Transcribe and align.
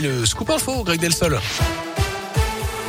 Le 0.00 0.24
scoop 0.24 0.48
info, 0.50 0.84
Greg 0.84 1.00
Delsol. 1.00 1.40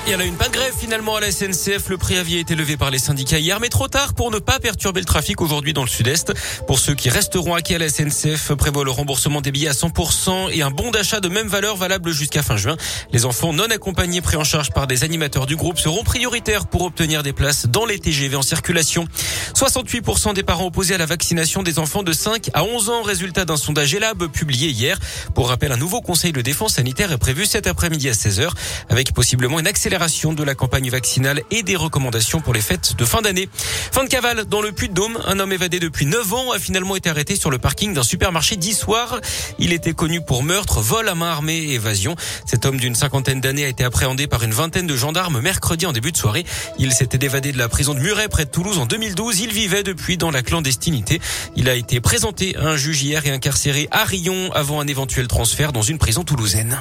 Il 0.06 0.14
y 0.14 0.16
en 0.16 0.20
a 0.20 0.24
une 0.24 0.36
pas 0.36 0.48
de 0.48 0.54
grève 0.54 0.74
finalement 0.76 1.18
à 1.18 1.20
la 1.20 1.32
SNCF. 1.32 1.90
Le 1.90 1.98
préavis 1.98 2.38
a 2.38 2.40
été 2.40 2.56
levé 2.56 2.78
par 2.78 2.90
les 2.90 2.98
syndicats 2.98 3.38
hier, 3.38 3.60
mais 3.60 3.70
trop 3.70 3.88
tard 3.88 4.14
pour 4.14 4.32
ne 4.32 4.40
pas 4.40 4.60
perturber 4.60 5.02
le 5.02 5.06
trafic 5.06 5.42
aujourd'hui 5.42 5.74
dans 5.74 5.84
le 5.84 5.90
sud-est. 5.90 6.34
Pour 6.66 6.80
ceux 6.80 6.96
qui 6.96 7.10
resteront 7.10 7.56
quai 7.62 7.76
à 7.76 7.78
la 7.78 7.90
SNCF, 7.90 8.54
prévoit 8.54 8.84
le 8.84 8.92
remboursement 8.92 9.42
des 9.42 9.52
billets 9.52 9.68
à 9.68 9.74
100% 9.74 10.52
et 10.52 10.62
un 10.64 10.72
bon 10.72 10.90
d'achat 10.90 11.20
de 11.20 11.30
même 11.30 11.48
valeur 11.48 11.76
valable 11.76 12.12
jusqu'à 12.12 12.42
fin 12.42 12.58
juin. 12.58 12.76
Les 13.12 13.26
enfants 13.26 13.54
non 13.54 13.66
accompagnés 13.66 14.22
pris 14.22 14.38
en 14.38 14.44
charge 14.44 14.72
par 14.72 14.88
des 14.88 15.04
animateurs 15.04 15.46
du 15.46 15.56
groupe 15.56 15.78
seront 15.78 16.04
prioritaires 16.04 16.68
pour 16.68 16.84
obtenir 16.84 17.22
des 17.22 17.34
places 17.34 17.68
dans 17.68 17.86
les 17.86 18.00
TGV 18.00 18.36
en 18.36 18.42
circulation. 18.42 19.08
68% 19.54 20.34
des 20.34 20.44
parents 20.44 20.66
opposés 20.66 20.96
à 20.96 20.98
la 20.98 21.06
vaccination 21.06 21.62
des 21.62 21.78
enfants 21.78 22.04
de 22.04 22.14
5 22.14 22.50
à 22.54 22.64
11 22.64 22.90
ans, 22.90 23.02
résultat 23.04 23.46
d'un 23.46 23.58
sondage 23.58 23.94
ELAB 23.94 24.28
publié 24.28 24.70
hier. 24.70 24.98
Pour 25.36 25.50
rappel, 25.50 25.72
un 25.72 25.78
nouveau 25.78 26.02
conseil 26.02 26.32
de 26.32 26.42
défense 26.42 26.76
sanitaire 26.76 27.12
est 27.12 27.18
prévu 27.18 27.46
cet 27.46 27.68
après-midi 27.68 28.10
à 28.10 28.14
16h 28.14 28.50
avec 28.90 29.14
possiblement 29.14 29.60
une 29.60 29.68
accélération 29.68 29.89
de 29.90 30.44
la 30.44 30.54
campagne 30.54 30.88
vaccinale 30.90 31.42
et 31.50 31.64
des 31.64 31.76
recommandations 31.76 32.42
pour 32.42 32.54
les 32.54 32.62
fêtes 32.62 32.96
de 32.96 33.06
fin 33.06 33.22
d'année. 33.22 33.50
Fin 33.92 34.04
de 34.04 34.10
cavale 34.10 34.46
dans 34.46 34.62
le 34.62 34.72
Puy-de-Dôme. 34.72 35.18
Un 35.26 35.40
homme 35.40 35.52
évadé 35.52 35.80
depuis 35.80 36.06
9 36.06 36.34
ans 36.34 36.52
a 36.52 36.60
finalement 36.60 36.96
été 36.96 37.10
arrêté 37.10 37.36
sur 37.36 37.50
le 37.50 37.58
parking 37.58 37.94
d'un 37.94 38.04
supermarché 38.04 38.56
soir. 38.72 39.20
Il 39.58 39.74
était 39.74 39.94
connu 39.94 40.22
pour 40.22 40.44
meurtre, 40.44 40.80
vol 40.80 41.10
à 41.10 41.16
main 41.16 41.32
armée 41.32 41.58
et 41.58 41.74
évasion. 41.74 42.16
Cet 42.46 42.68
homme 42.68 42.78
d'une 42.78 42.94
cinquantaine 42.94 43.42
d'années 43.42 43.66
a 43.66 43.68
été 43.68 43.84
appréhendé 43.84 44.28
par 44.28 44.44
une 44.44 44.52
vingtaine 44.52 44.86
de 44.86 44.96
gendarmes 44.96 45.40
mercredi 45.42 45.88
en 45.88 45.92
début 45.92 46.12
de 46.12 46.18
soirée. 46.18 46.46
Il 46.78 46.94
s'était 46.94 47.26
évadé 47.26 47.52
de 47.52 47.58
la 47.58 47.68
prison 47.68 47.96
de 47.96 48.00
Muret 48.00 48.28
près 48.28 48.46
de 48.46 48.52
Toulouse 48.52 48.78
en 48.78 48.86
2012. 48.86 49.40
Il 49.40 49.52
vivait 49.52 49.84
depuis 49.84 50.18
dans 50.18 50.30
la 50.30 50.44
clandestinité. 50.44 51.20
Il 51.56 51.68
a 51.68 51.74
été 51.74 52.00
présenté 52.00 52.56
à 52.58 52.68
un 52.68 52.78
juge 52.78 53.02
hier 53.02 53.26
et 53.26 53.32
incarcéré 53.32 53.88
à 53.90 54.04
Rion 54.04 54.52
avant 54.54 54.80
un 54.80 54.88
éventuel 54.88 55.28
transfert 55.28 55.74
dans 55.74 55.82
une 55.82 55.98
prison 55.98 56.24
toulousaine. 56.24 56.80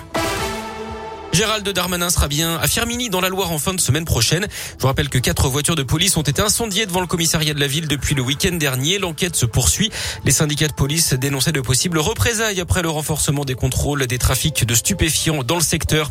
Gérald 1.39 1.69
Darmanin 1.69 2.11
sera 2.11 2.27
bien 2.27 2.57
à 2.57 2.67
Firmini 2.67 3.11
dans 3.11 3.21
la 3.21 3.29
Loire 3.29 3.53
en 3.53 3.61
fin 3.61 3.73
de 3.73 3.81
semaine 3.81 4.05
prochaine. 4.05 4.49
Je 4.51 4.81
vous 4.81 4.89
rappelle 4.89 5.09
que 5.09 5.19
quatre 5.19 5.49
voitures 5.49 5.77
de 5.77 5.85
police 5.85 6.17
ont 6.17 6.23
été 6.23 6.43
incendiées 6.43 6.85
devant 6.85 7.01
le 7.01 7.07
commissariat 7.07 7.55
de 7.55 7.61
la 7.61 7.69
ville 7.69 7.87
depuis 7.87 8.17
le 8.17 8.23
week-end 8.23 8.57
dernier. 8.57 8.99
L'enquête 8.99 9.37
se 9.37 9.47
poursuit. 9.47 9.93
Les 10.25 10.33
syndicats 10.33 10.67
de 10.67 10.73
police 10.73 11.13
dénonçaient 11.13 11.53
de 11.53 11.61
possibles 11.61 12.01
représailles 12.01 12.61
après 12.61 12.83
le 12.83 12.89
renforcement 12.89 13.45
des 13.45 13.55
contrôles 13.55 14.05
des 14.09 14.19
trafics 14.19 14.67
de 14.67 14.75
stupéfiants 14.75 15.45
dans 15.45 15.55
le 15.55 15.63
secteur. 15.63 16.11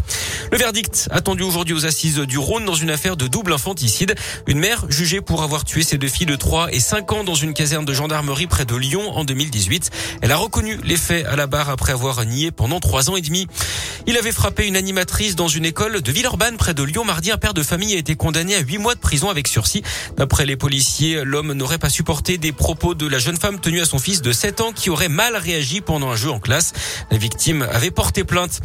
Le 0.50 0.58
verdict 0.58 1.10
attendu 1.12 1.44
aujourd'hui 1.44 1.76
aux 1.76 1.86
assises 1.86 2.20
du 2.20 2.38
Rhône 2.38 2.64
dans 2.64 2.76
une 2.76 2.90
affaire 2.90 3.18
de 3.18 3.28
double 3.28 3.52
infanticide. 3.52 4.16
Une 4.46 4.60
mère 4.60 4.86
jugée 4.88 5.20
pour 5.20 5.44
avoir 5.44 5.66
tué 5.66 5.84
ses 5.84 5.98
deux 5.98 6.08
filles 6.08 6.26
de 6.26 6.38
3 6.38 6.72
et 6.72 6.80
5 6.80 7.12
ans 7.12 7.24
dans 7.26 7.36
une 7.36 7.54
caserne 7.54 7.84
de 7.84 7.94
gendarmerie 7.94 8.48
près 8.48 8.64
de 8.64 8.78
Lyon 8.78 9.12
en 9.12 9.26
2018. 9.26 9.90
Elle 10.22 10.32
a 10.32 10.38
reconnu 10.38 10.80
les 10.86 10.96
faits 10.96 11.26
à 11.26 11.36
la 11.36 11.48
barre 11.48 11.70
après 11.70 11.92
avoir 11.92 12.24
nié 12.24 12.52
pendant 12.52 12.80
trois 12.80 13.10
ans 13.10 13.18
et 13.18 13.22
demi. 13.22 13.46
Il 14.06 14.16
avait 14.16 14.32
frappé 14.32 14.66
une 14.66 14.78
animatrice 14.78 15.17
dans 15.18 15.48
une 15.48 15.66
école 15.66 16.02
de 16.04 16.12
Villeurbanne 16.12 16.58
près 16.58 16.76
de 16.76 16.84
Lyon. 16.84 17.04
Mardi, 17.04 17.32
un 17.32 17.38
père 17.38 17.56
de 17.56 17.64
famille 17.64 17.96
a 17.96 17.98
été 17.98 18.16
condamné 18.16 18.54
à 18.54 18.60
huit 18.60 18.78
mois 18.78 18.94
de 18.94 19.00
prison 19.00 19.32
avec 19.32 19.48
sursis. 19.48 19.82
D'après 20.16 20.46
les 20.46 20.56
policiers, 20.56 21.24
l'homme 21.26 21.54
n'aurait 21.54 21.80
pas 21.80 21.90
supporté 21.90 22.38
des 22.38 22.52
propos 22.52 22.94
de 22.94 23.08
la 23.08 23.18
jeune 23.18 23.36
femme 23.36 23.60
tenue 23.60 23.82
à 23.82 23.86
son 23.86 23.98
fils 23.98 24.22
de 24.22 24.32
7 24.32 24.62
ans 24.62 24.72
qui 24.74 24.92
aurait 24.92 25.10
mal 25.10 25.36
réagi 25.36 25.82
pendant 25.82 26.12
un 26.12 26.16
jeu 26.16 26.30
en 26.30 26.40
classe. 26.40 26.74
La 27.10 27.18
victime 27.18 27.68
avait 27.72 27.90
porté 27.90 28.26
plainte. 28.26 28.60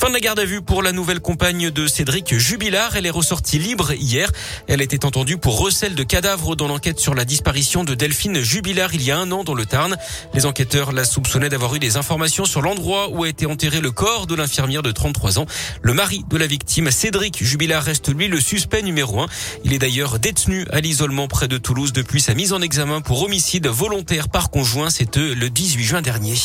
Fin 0.00 0.08
de 0.08 0.14
la 0.14 0.20
garde 0.20 0.38
à 0.38 0.46
vue 0.46 0.62
pour 0.62 0.82
la 0.82 0.92
nouvelle 0.92 1.20
compagne 1.20 1.70
de 1.70 1.86
Cédric 1.86 2.38
Jubilard. 2.38 2.96
Elle 2.96 3.04
est 3.04 3.10
ressortie 3.10 3.58
libre 3.58 3.92
hier. 3.92 4.30
Elle 4.66 4.80
était 4.80 5.04
entendue 5.04 5.36
pour 5.36 5.60
recel 5.60 5.94
de 5.94 6.02
cadavres 6.04 6.56
dans 6.56 6.68
l'enquête 6.68 7.00
sur 7.00 7.14
la 7.14 7.26
disparition 7.26 7.84
de 7.84 7.94
Delphine 7.94 8.40
Jubilard 8.40 8.94
il 8.94 9.02
y 9.02 9.10
a 9.10 9.18
un 9.18 9.30
an 9.30 9.44
dans 9.44 9.54
le 9.54 9.66
Tarn. 9.66 9.98
Les 10.32 10.46
enquêteurs 10.46 10.92
la 10.92 11.04
soupçonnaient 11.04 11.50
d'avoir 11.50 11.74
eu 11.74 11.78
des 11.78 11.98
informations 11.98 12.46
sur 12.46 12.62
l'endroit 12.62 13.10
où 13.10 13.24
a 13.24 13.28
été 13.28 13.44
enterré 13.44 13.82
le 13.82 13.90
corps 13.90 14.26
de 14.26 14.34
l'infirmière 14.34 14.82
de 14.82 14.90
33 14.90 15.38
ans. 15.38 15.46
Le 15.82 15.97
mari 15.98 16.24
de 16.30 16.36
la 16.36 16.46
victime, 16.46 16.92
Cédric 16.92 17.42
Jubilard, 17.42 17.82
reste 17.82 18.14
lui 18.14 18.28
le 18.28 18.38
suspect 18.40 18.82
numéro 18.82 19.20
un. 19.20 19.26
Il 19.64 19.72
est 19.72 19.80
d'ailleurs 19.80 20.20
détenu 20.20 20.64
à 20.70 20.78
l'isolement 20.78 21.26
près 21.26 21.48
de 21.48 21.58
Toulouse 21.58 21.92
depuis 21.92 22.20
sa 22.20 22.34
mise 22.34 22.52
en 22.52 22.60
examen 22.60 23.00
pour 23.00 23.20
homicide 23.24 23.66
volontaire 23.66 24.28
par 24.28 24.50
conjoint. 24.50 24.90
C'était 24.90 25.34
le 25.34 25.50
18 25.50 25.82
juin 25.82 26.00
dernier. 26.00 26.36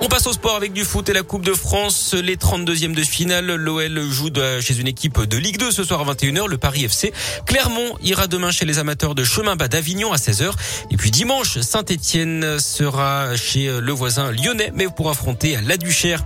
On 0.00 0.06
passe 0.06 0.28
au 0.28 0.32
sport 0.32 0.54
avec 0.54 0.72
du 0.72 0.84
foot 0.84 1.08
et 1.08 1.12
la 1.12 1.24
Coupe 1.24 1.44
de 1.44 1.52
France. 1.52 2.14
Les 2.14 2.36
32e 2.36 2.94
de 2.94 3.02
finale, 3.02 3.46
l'OL 3.46 4.00
joue 4.08 4.30
chez 4.60 4.78
une 4.78 4.86
équipe 4.86 5.20
de 5.20 5.36
Ligue 5.36 5.58
2 5.58 5.72
ce 5.72 5.82
soir 5.82 6.08
à 6.08 6.14
21h, 6.14 6.46
le 6.46 6.56
Paris 6.56 6.84
FC. 6.84 7.12
Clermont 7.46 7.96
ira 8.00 8.28
demain 8.28 8.52
chez 8.52 8.64
les 8.64 8.78
amateurs 8.78 9.16
de 9.16 9.24
chemin 9.24 9.56
bas 9.56 9.66
d'Avignon 9.66 10.12
à 10.12 10.16
16h. 10.16 10.52
Et 10.92 10.96
puis 10.96 11.10
dimanche, 11.10 11.58
Saint-Etienne 11.58 12.60
sera 12.60 13.34
chez 13.34 13.80
le 13.80 13.92
voisin 13.92 14.30
lyonnais, 14.30 14.70
mais 14.72 14.86
pour 14.86 15.10
affronter 15.10 15.58
la 15.66 15.76
Duchère. 15.76 16.22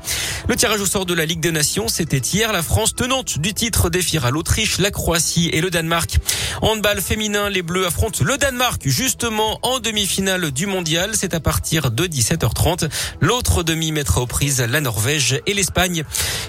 Le 0.49 0.57
tirage 0.57 0.81
au 0.81 0.87
sort 0.87 1.07
de 1.07 1.15
la 1.15 1.25
Ligue 1.25 1.41
des 1.41 1.53
Nations, 1.53 1.89
c'était 1.89 2.19
hier. 2.19 2.53
La 2.53 2.63
France 2.63 2.95
tenante 2.95 3.39
du 3.39 3.55
titre 3.55 3.89
défiera 3.89 4.31
l'Autriche, 4.31 4.79
la 4.79 4.91
Croatie 4.91 5.49
et 5.51 5.63
le 5.63 5.71
Danemark. 5.71 6.19
Handball 6.61 7.01
féminin, 7.01 7.49
les 7.49 7.63
Bleus 7.63 7.87
affrontent 7.87 8.23
le 8.23 8.37
Danemark 8.37 8.83
justement 8.85 9.59
en 9.63 9.79
demi-finale 9.79 10.51
du 10.51 10.67
mondial. 10.67 11.13
C'est 11.15 11.33
à 11.33 11.41
partir 11.41 11.91
de 11.91 12.07
17h30. 12.07 12.91
L'autre 13.21 13.62
demi 13.63 13.93
mettra 13.93 14.21
aux 14.21 14.27
prises 14.27 14.61
la 14.61 14.81
Norvège 14.81 15.41
et 15.47 15.55
l'Espagne. 15.55 16.05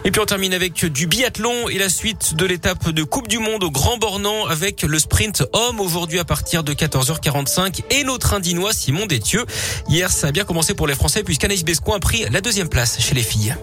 Et 0.06 0.12
puis 0.12 0.22
on 0.22 0.26
termine 0.26 0.54
avec 0.54 0.86
du 0.86 1.08
biathlon 1.08 1.70
et 1.70 1.78
la 1.78 1.90
suite 1.90 2.36
de 2.36 2.46
l'étape 2.46 2.90
de 2.90 3.04
Coupe 3.04 3.28
du 3.28 3.40
Monde 3.40 3.64
au 3.64 3.72
Grand 3.72 3.98
Bornand 3.98 4.46
avec 4.46 4.84
le 4.84 5.00
sprint 5.00 5.44
homme 5.54 5.80
aujourd'hui 5.80 6.20
à 6.20 6.26
partir 6.26 6.64
de 6.64 6.74
14h45 6.74 7.82
et 7.92 8.04
notre 8.04 8.34
indinois 8.34 8.74
Simon 8.74 9.06
Détieux. 9.06 9.46
Hier, 9.90 10.12
ça 10.12 10.28
a 10.28 10.32
bien 10.32 10.46
commencé 10.46 10.74
pour 10.74 10.88
les 10.88 10.96
Français 10.96 11.24
puisqu'Anaïs 11.24 11.64
Bescon 11.64 11.94
a 11.94 12.00
pris 12.00 12.26
la 12.32 12.42
deuxième 12.42 12.70
place 12.70 13.00
chez 13.00 13.16
les 13.16 13.24
filles. 13.24 13.56